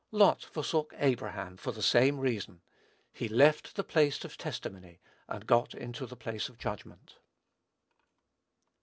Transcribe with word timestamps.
Lot 0.11 0.43
forsook 0.43 0.95
Abraham 0.97 1.57
for 1.57 1.71
the 1.71 1.83
same 1.83 2.19
reason. 2.19 2.61
He 3.13 3.27
left 3.29 3.75
the 3.75 3.83
place 3.83 4.25
of 4.25 4.35
testimony, 4.35 4.99
and 5.27 5.45
got 5.45 5.75
into 5.75 6.07
the 6.07 6.15
place 6.15 6.49
of 6.49 6.57
judgment. 6.57 7.19